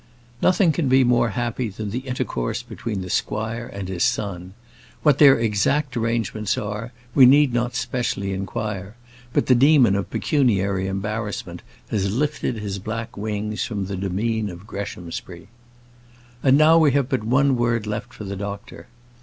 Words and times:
Nothing 0.41 0.71
can 0.71 0.87
be 0.87 1.03
more 1.03 1.29
happy 1.29 1.69
than 1.69 1.91
the 1.91 1.99
intercourse 2.09 2.63
between 2.63 3.01
the 3.01 3.09
squire 3.11 3.67
and 3.71 3.87
his 3.87 4.03
son. 4.03 4.55
What 5.03 5.19
their 5.19 5.37
exact 5.37 5.95
arrangements 5.95 6.57
are, 6.57 6.91
we 7.13 7.27
need 7.27 7.53
not 7.53 7.75
specially 7.75 8.33
inquire; 8.33 8.95
but 9.31 9.45
the 9.45 9.53
demon 9.53 9.95
of 9.95 10.09
pecuniary 10.09 10.87
embarrassment 10.87 11.61
has 11.89 12.11
lifted 12.11 12.57
his 12.57 12.79
black 12.79 13.15
wings 13.15 13.63
from 13.63 13.85
the 13.85 13.95
demesne 13.95 14.49
of 14.49 14.65
Greshamsbury. 14.65 15.49
And 16.41 16.57
now 16.57 16.79
we 16.79 16.93
have 16.93 17.07
but 17.07 17.23
one 17.23 17.55
word 17.55 17.85
left 17.85 18.11
for 18.11 18.23
the 18.23 18.35
doctor. 18.35 18.87